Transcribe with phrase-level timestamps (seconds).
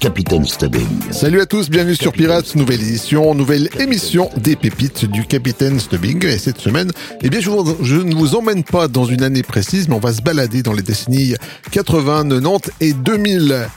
[0.00, 0.86] Capitaine Stubbing.
[1.10, 6.24] Salut à tous, bienvenue sur Pirates, nouvelle édition, nouvelle émission des pépites du Capitaine Stubbing.
[6.26, 6.92] Et cette semaine,
[7.22, 10.00] eh bien, je, vous- je ne vous emmène pas dans une année précise, mais on
[10.00, 11.34] va se balader dans les décennies
[11.70, 13.68] 80, 90 et 2000.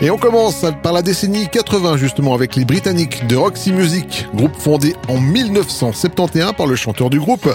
[0.00, 4.54] Et on commence par la décennie 80 justement avec les Britanniques de Roxy Music, groupe
[4.56, 7.48] fondé en 1971 par le chanteur du groupe,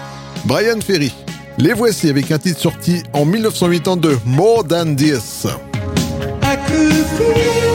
[0.45, 1.13] Brian Ferry.
[1.57, 5.45] Les voici avec un titre sorti en 1982, More Than This.
[6.43, 7.68] I could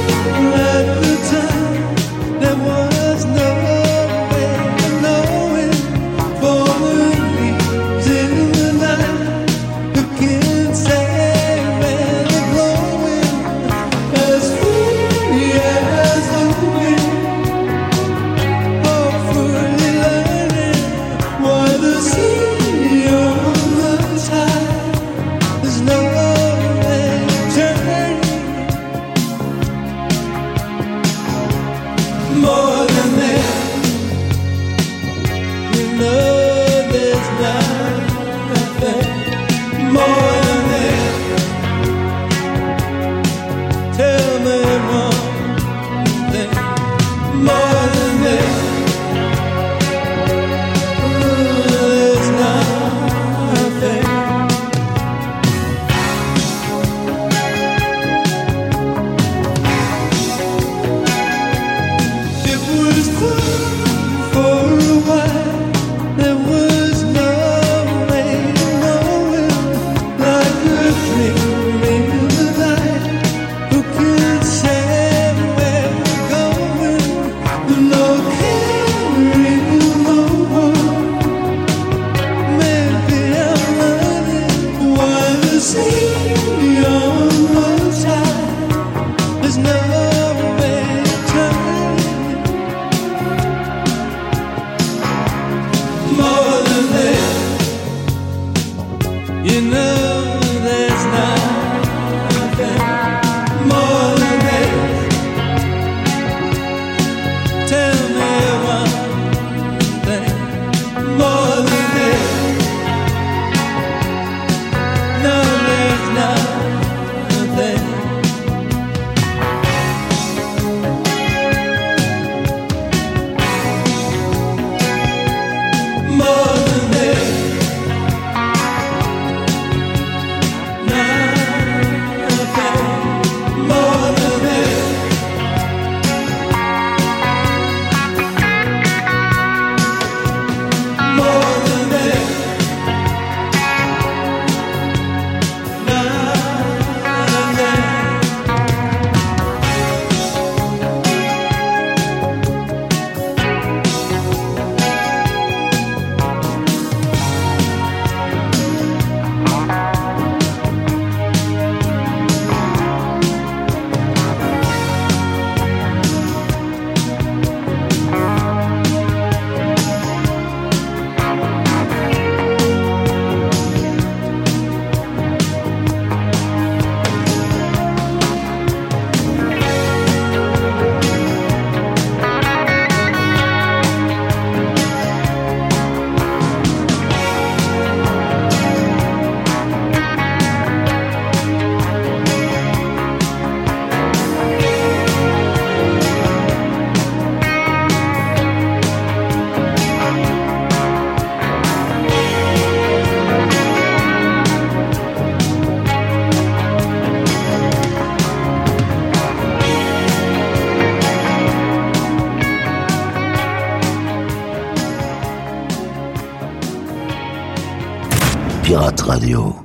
[219.14, 219.64] Radio.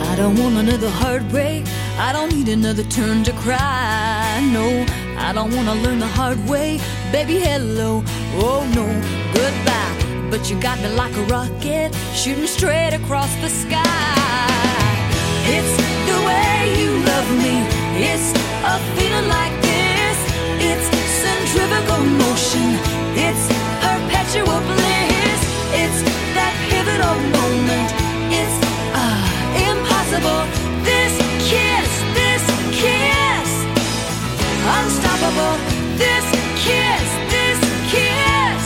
[0.00, 1.64] I don't want another heartbreak.
[1.96, 4.40] I don't need another turn to cry.
[4.52, 4.66] No,
[5.16, 6.80] I don't want to learn the hard way.
[7.12, 8.02] Baby, hello.
[8.34, 8.86] Oh, no,
[9.32, 10.30] goodbye.
[10.30, 13.84] But you got me like a rocket, shooting straight across the sky.
[15.46, 15.95] It's
[21.66, 22.78] centrifugal motion.
[23.16, 23.46] It's
[23.82, 25.40] perpetual bliss.
[25.74, 26.00] It's
[26.36, 27.90] that pivotal moment.
[28.30, 28.56] It's
[28.94, 29.26] ah
[29.70, 30.42] impossible.
[30.86, 31.14] This
[31.50, 33.50] kiss, this kiss,
[34.78, 35.56] unstoppable.
[35.98, 36.26] This
[36.62, 37.58] kiss, this
[37.90, 38.64] kiss.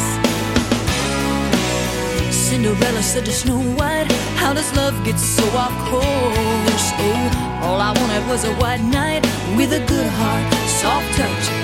[2.35, 6.87] Cinderella said to Snow White, How does love get so off course?
[6.99, 9.25] Oh, all I wanted was a white knight
[9.57, 11.60] with a good heart, soft touch.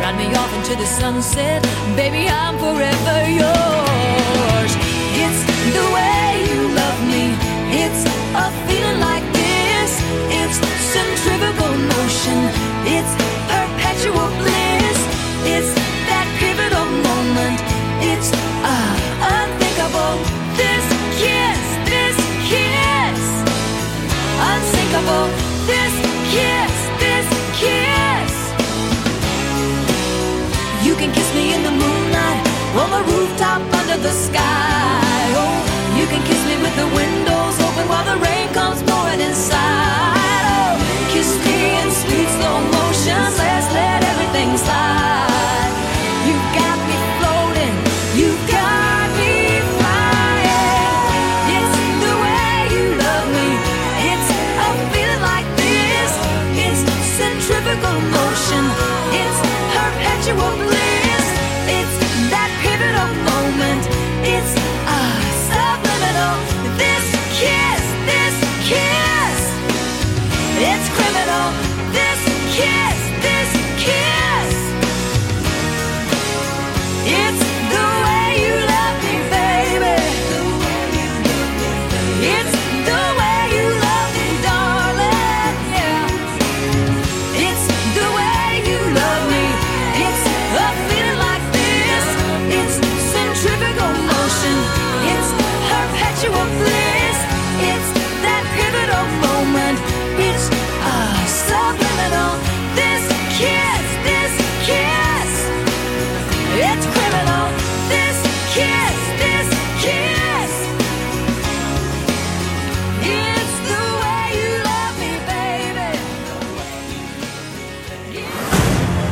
[0.00, 1.62] Ride me off into the sunset,
[1.96, 4.72] baby, I'm forever yours.
[5.22, 5.40] It's
[5.74, 6.05] the way
[34.06, 35.32] the sky.
[35.34, 39.85] Oh, you can kiss me with the windows open while the rain comes pouring inside.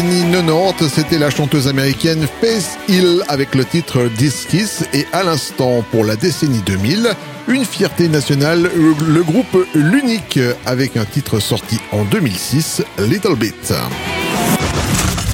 [0.00, 5.24] Décennie 90, c'était la chanteuse américaine Faith Hill avec le titre This Kiss et à
[5.24, 7.08] l'instant, pour la décennie 2000,
[7.48, 13.74] une fierté nationale, le groupe L'Unique avec un titre sorti en 2006, Little Bit.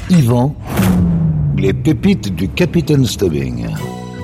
[0.09, 0.55] Yvan,
[1.57, 3.67] les pépites du Capitaine Stubbing.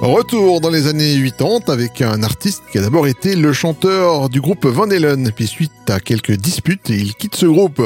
[0.01, 4.41] Retour dans les années 80 avec un artiste qui a d'abord été le chanteur du
[4.41, 7.83] groupe Van Halen, puis suite à quelques disputes, il quitte ce groupe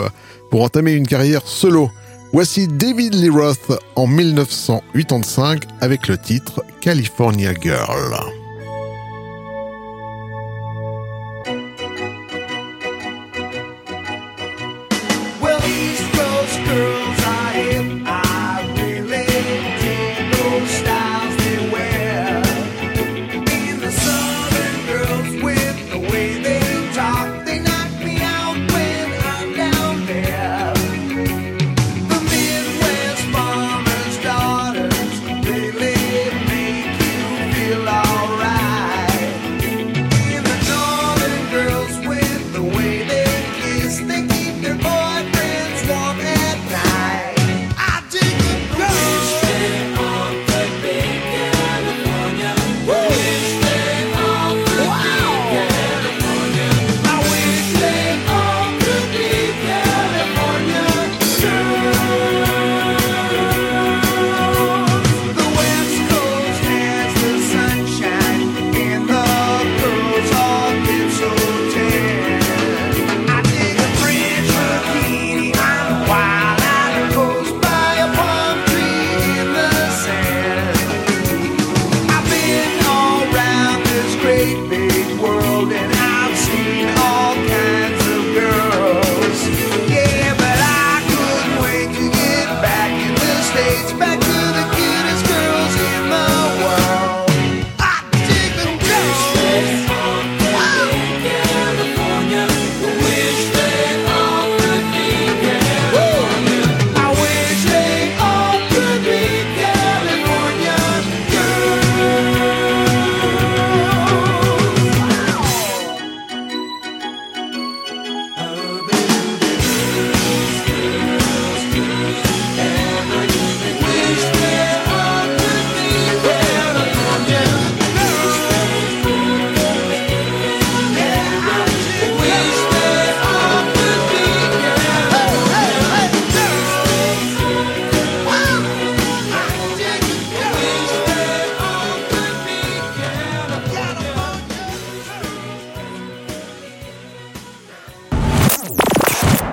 [0.50, 1.90] pour entamer une carrière solo.
[2.36, 8.35] Voici David Lee Roth en 1985 avec le titre California Girl.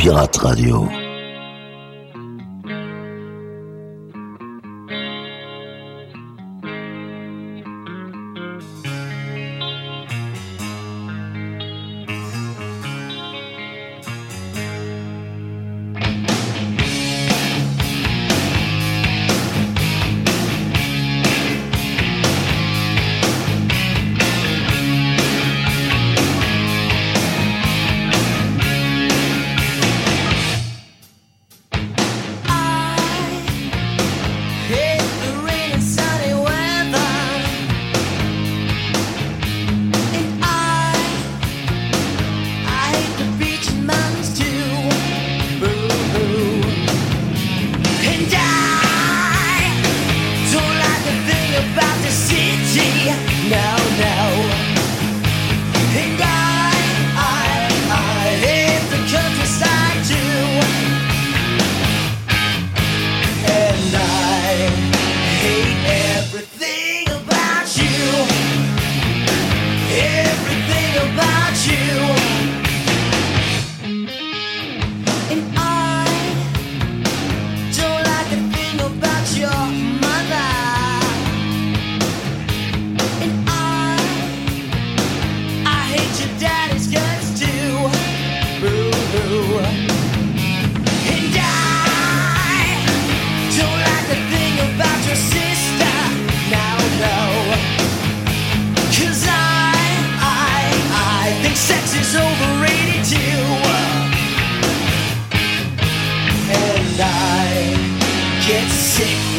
[0.04, 1.01] Radio.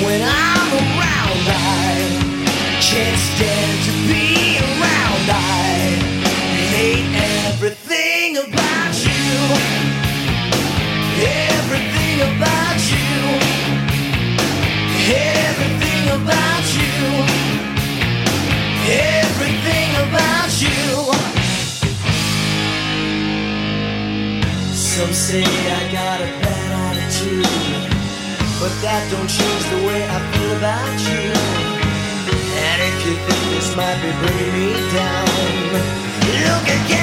[0.04, 1.44] when I'm around.
[1.48, 5.26] I can't stand to be around.
[5.32, 5.90] I
[6.76, 7.12] hate
[7.48, 9.32] everything about you.
[11.56, 13.12] Everything about you.
[15.48, 16.96] Everything about you.
[19.24, 20.84] Everything about you.
[24.76, 27.93] Some say I got a bad attitude.
[28.64, 31.36] But that don't change the way I feel about you.
[32.64, 35.28] And if you think this might be bringing me down,
[36.48, 37.03] look again.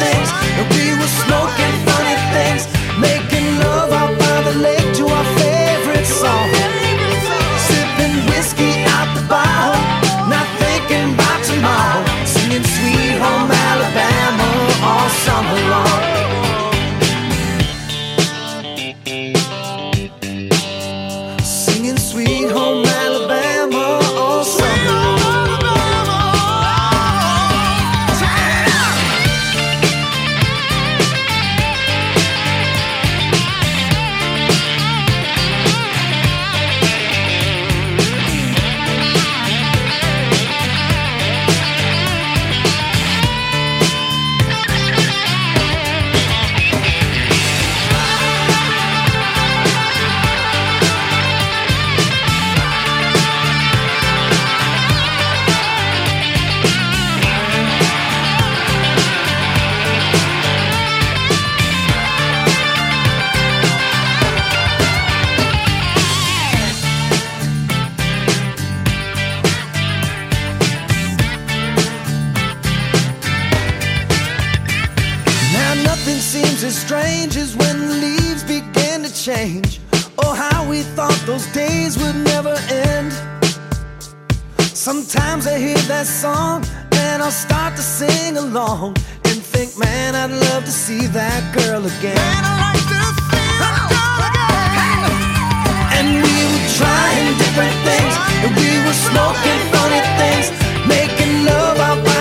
[0.00, 1.67] And we were smoking.
[81.28, 83.12] Those days would never end.
[84.58, 86.64] Sometimes I hear that song
[87.04, 88.96] and I'll start to sing along
[89.28, 92.16] and think, man, I'd love to see that girl again.
[92.16, 95.12] Man, I like to see that girl again.
[95.96, 100.46] And we were trying different things, and we were smoking funny things,
[100.88, 102.17] making love out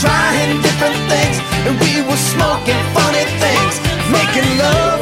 [0.00, 3.74] trying different things, and we were smoking funny things,
[4.14, 4.97] making love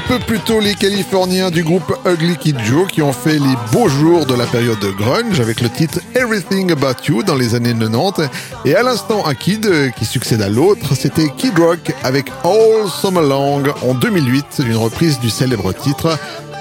[0.00, 3.54] Un peu plus tôt, les Californiens du groupe Ugly Kid Joe qui ont fait les
[3.70, 7.54] beaux jours de la période de grunge avec le titre Everything About You dans les
[7.54, 8.28] années 90.
[8.64, 12.88] Et à l'instant, un kid euh, qui succède à l'autre, c'était Kid Rock avec All
[12.88, 16.18] Summer Long en 2008, une reprise du célèbre titre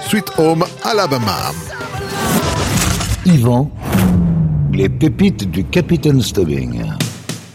[0.08, 1.52] Sweet Home Alabama.
[3.26, 3.72] Yvan,
[4.74, 6.84] les pépites du Capitaine Stubbing.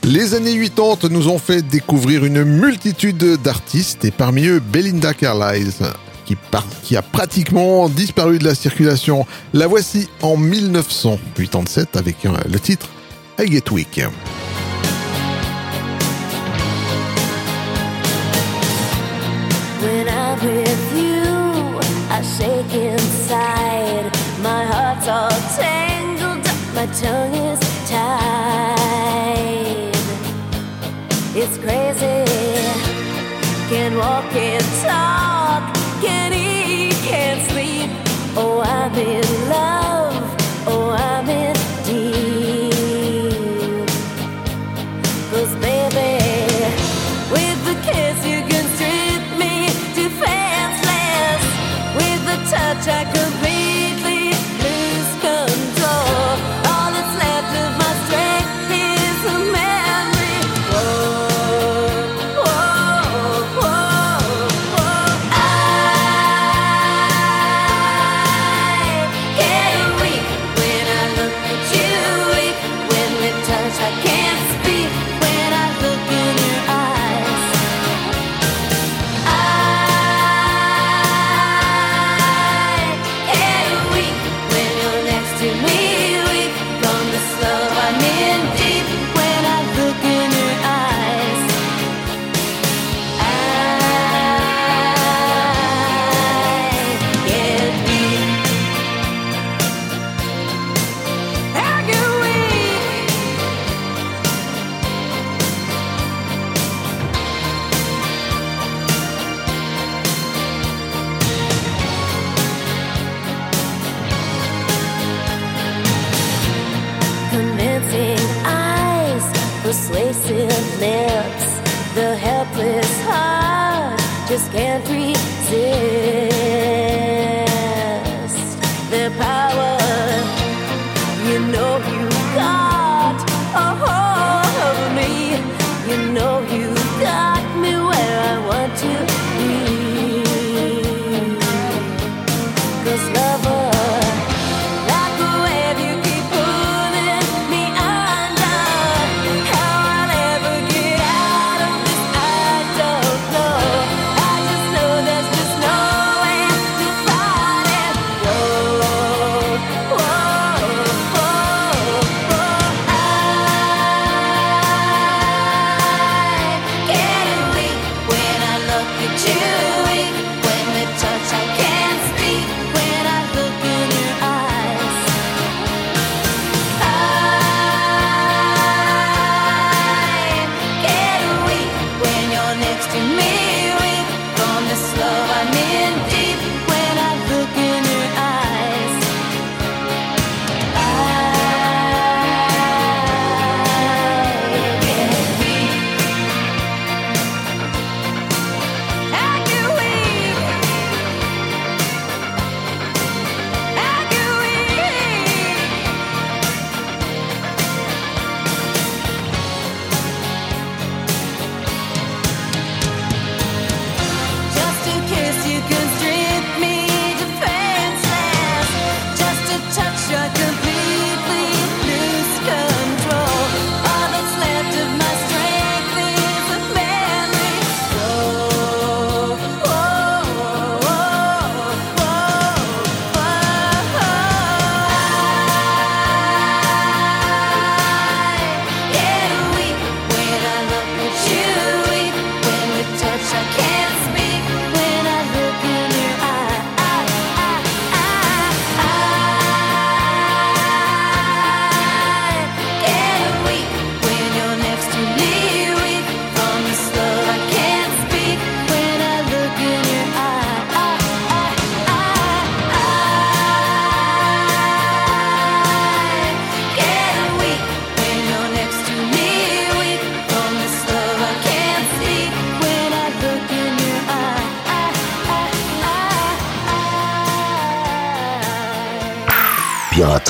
[0.07, 5.73] Les années 80 nous ont fait découvrir une multitude d'artistes et parmi eux Belinda Carlisle
[6.27, 9.27] qui, a pratiquement disparu de la circulation.
[9.55, 12.88] La voici en 1987 avec euh, le titre
[13.38, 14.03] I Get Weak.
[31.37, 32.25] It's crazy.
[33.68, 35.04] Can't walk in talk.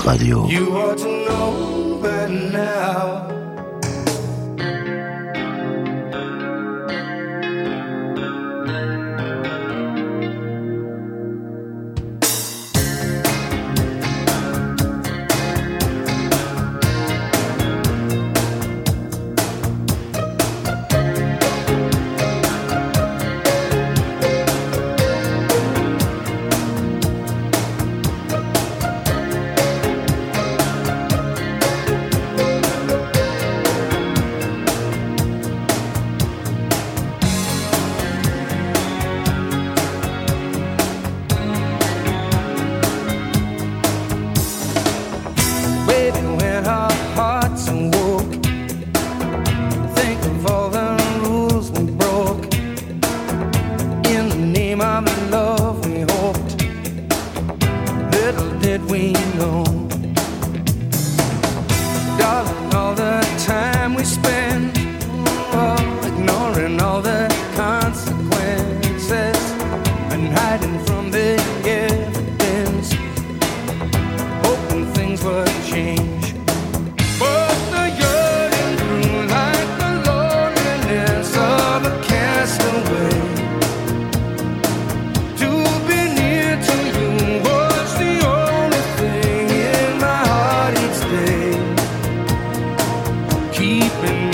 [0.04, 0.46] Radio.
[0.48, 2.63] You ought to know by now.
[93.64, 94.33] keeping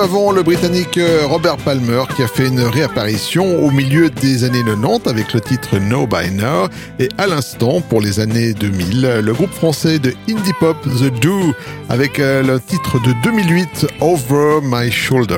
[0.00, 4.44] peu avant le Britannique euh, Robert Palmer qui a fait une réapparition au milieu des
[4.44, 9.20] années 90 avec le titre No By Now et à l'instant pour les années 2000
[9.22, 11.52] le groupe français de indie pop The Do
[11.88, 15.36] avec euh, le titre de 2008 Over My Shoulder.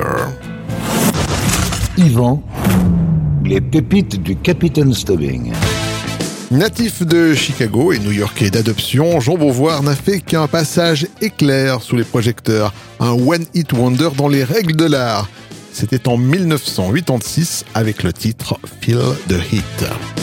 [1.97, 2.43] Yvan,
[3.43, 5.51] les pépites du Capitaine Stubbing.
[6.53, 12.03] Natif de Chicago et new-yorkais d'adoption, Jean Beauvoir n'a fait qu'un passage éclair sous les
[12.03, 12.71] projecteurs
[13.03, 15.29] un one-hit wonder dans les règles de l'art.
[15.73, 20.22] C'était en 1986 avec le titre Feel the Heat.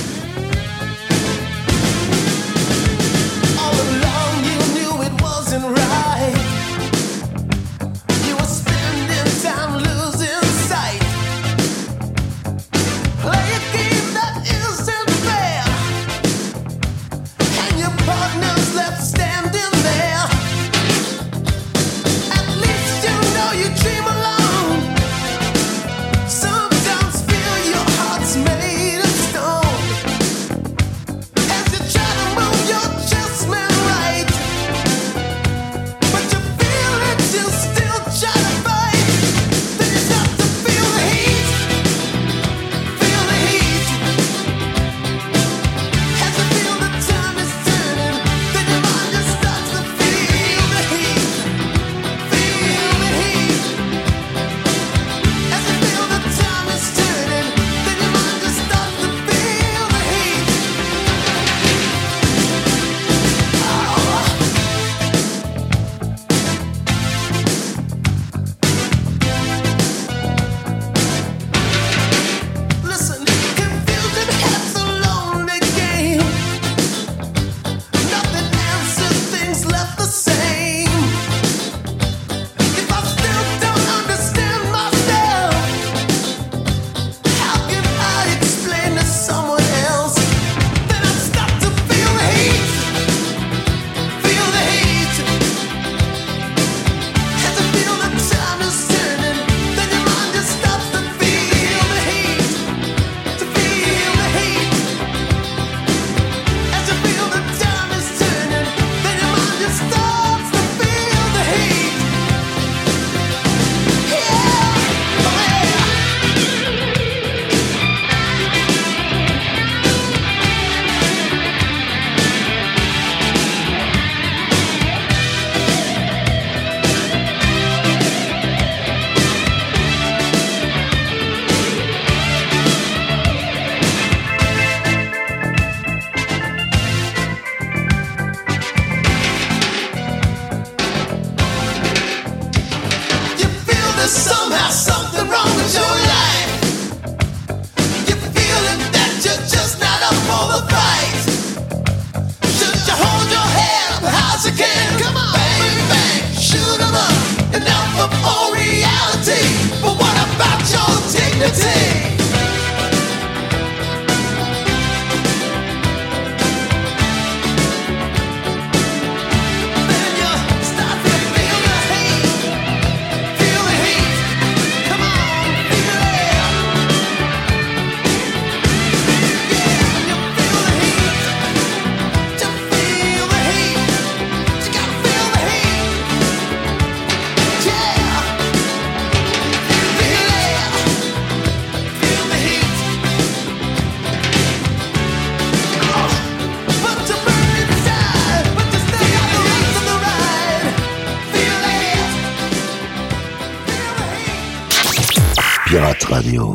[206.21, 206.55] Radio.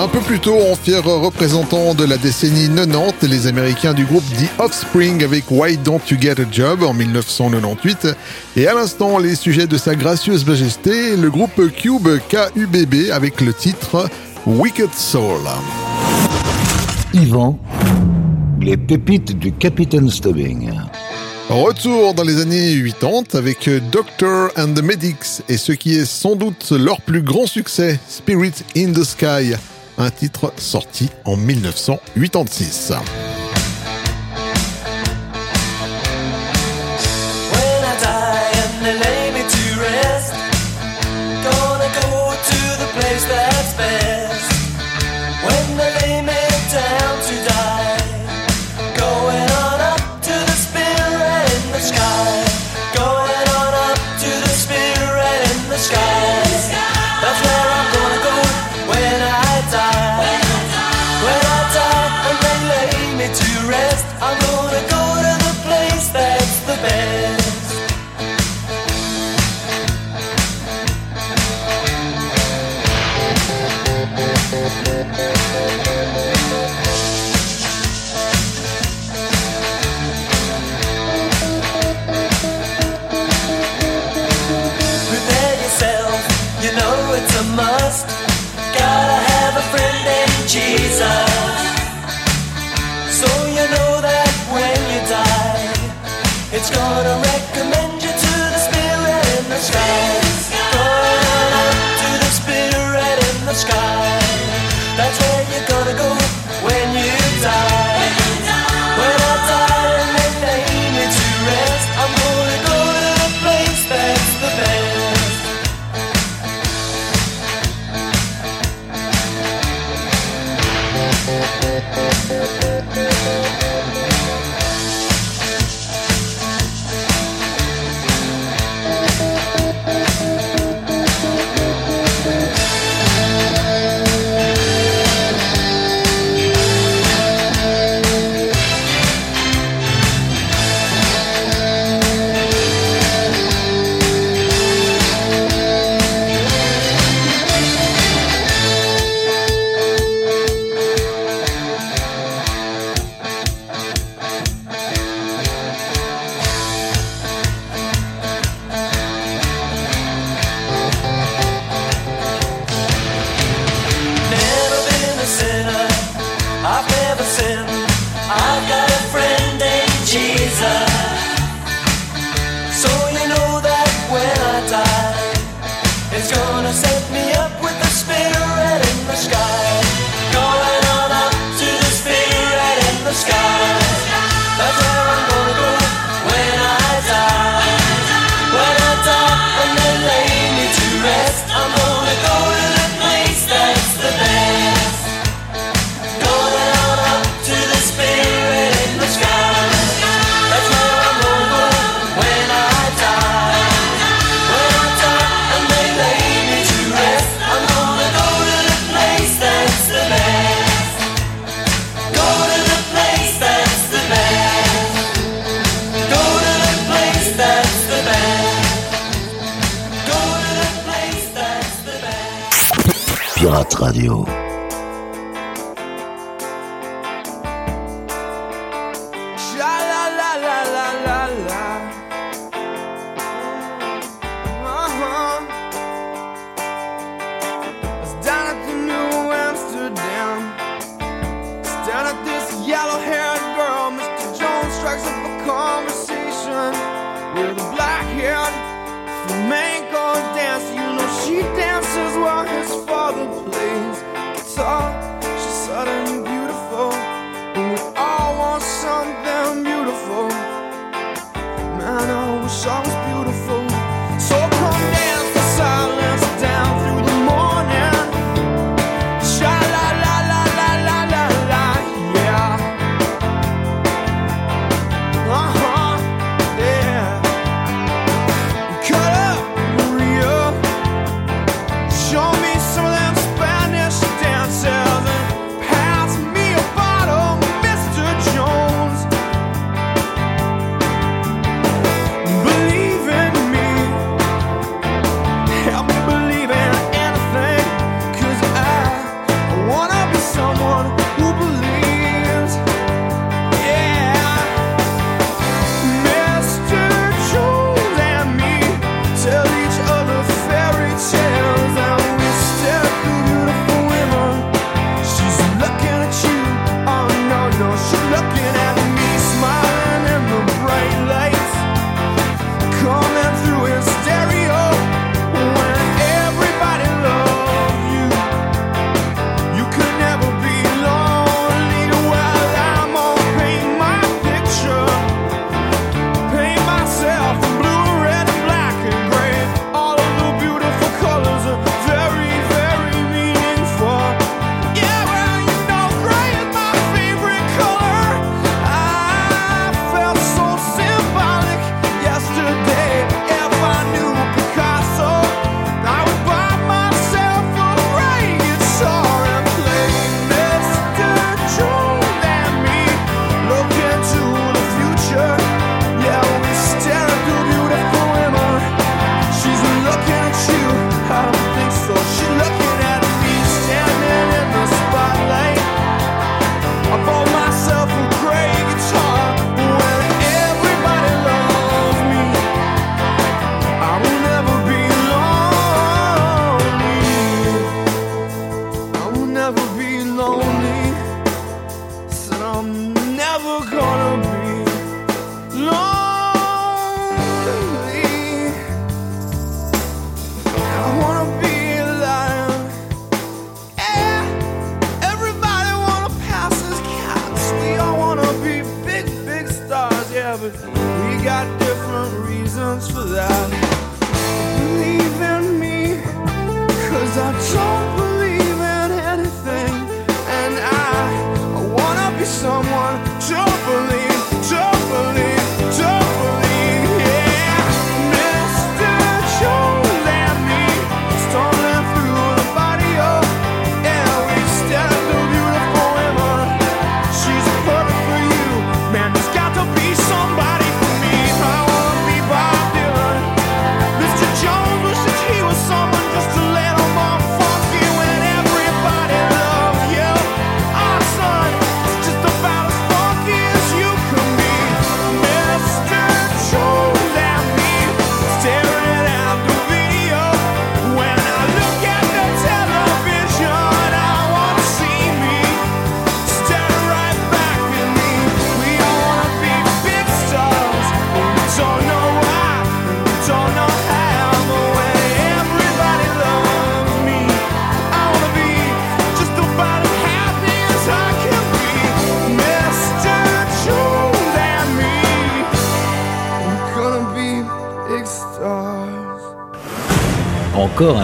[0.00, 4.22] Un peu plus tôt, en fier représentant de la décennie 90, les Américains du groupe
[4.22, 8.06] The Offspring avec Why Don't You Get a Job en 1998.
[8.56, 13.52] Et à l'instant, les sujets de sa gracieuse majesté, le groupe Cube KUBB avec le
[13.52, 14.08] titre
[14.46, 15.40] Wicked Soul.
[17.12, 17.58] Yvan,
[18.60, 20.70] les pépites du Capitaine Stubbing.
[21.48, 26.36] Retour dans les années 80 avec Doctor and the Medics et ce qui est sans
[26.36, 29.56] doute leur plus grand succès, Spirit in the Sky
[29.98, 33.27] un titre sorti en 1986.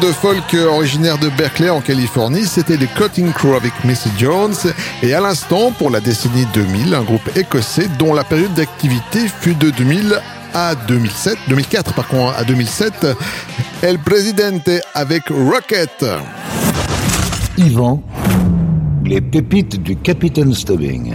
[0.00, 4.54] de folk originaire de Berkeley en Californie, c'était les Cutting Crew avec Missy Jones.
[5.02, 9.54] Et à l'instant, pour la décennie 2000, un groupe écossais dont la période d'activité fut
[9.54, 10.20] de 2000
[10.54, 13.06] à 2007, 2004 par contre, à 2007,
[13.82, 16.04] El Presidente avec Rocket.
[17.56, 18.02] Yvan,
[19.04, 21.14] les pépites du Capitaine Stubbing.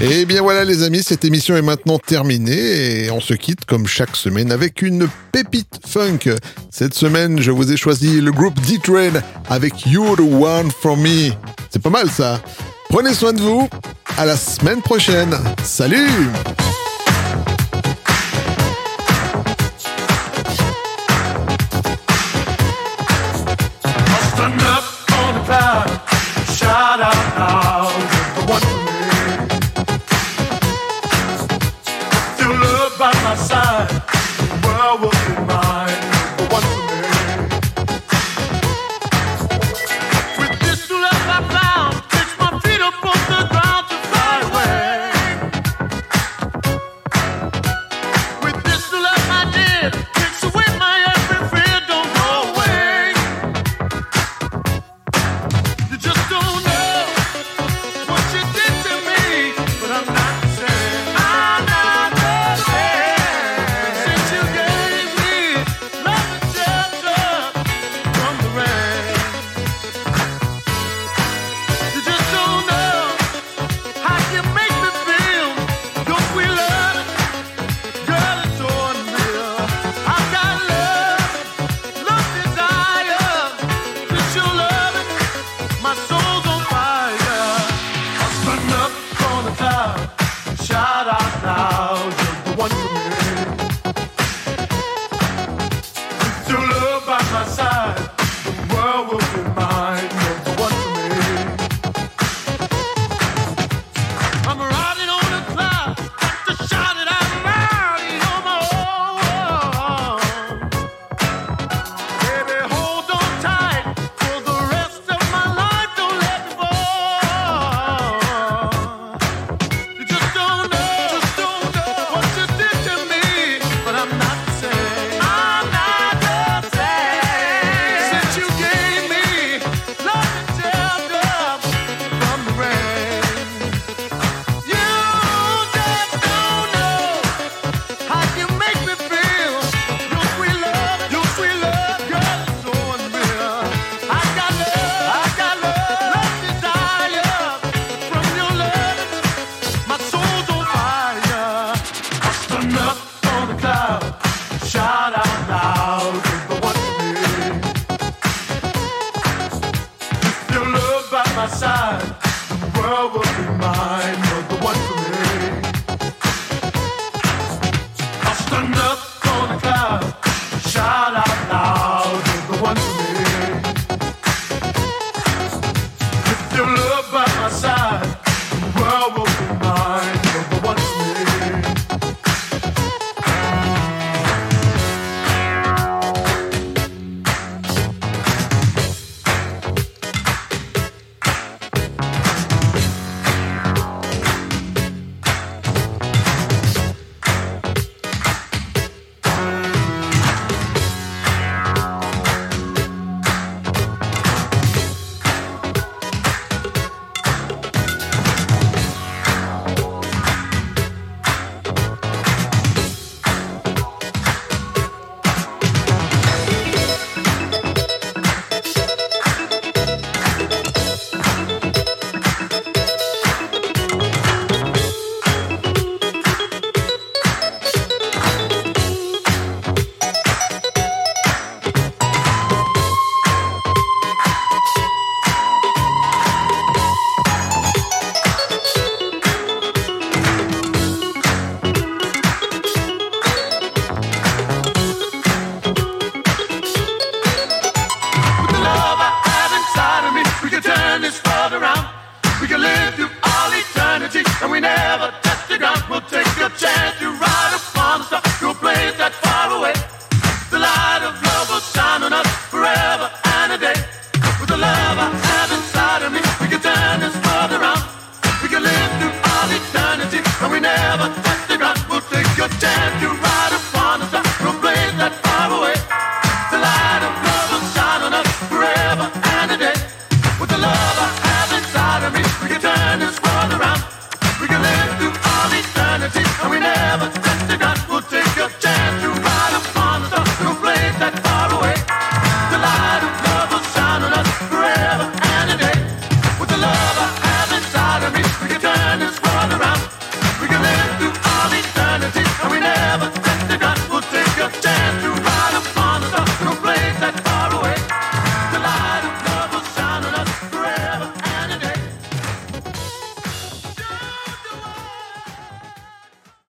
[0.00, 3.86] Et bien voilà les amis, cette émission est maintenant terminée et on se quitte comme
[3.86, 6.34] chaque semaine avec une pépite funk.
[6.70, 11.30] Cette semaine, je vous ai choisi le groupe D-Train avec You're the One For Me.
[11.70, 12.40] C'est pas mal ça.
[12.88, 13.68] Prenez soin de vous.
[14.18, 15.34] À la semaine prochaine.
[15.64, 16.28] Salut